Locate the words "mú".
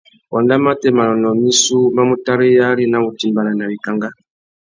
2.09-2.15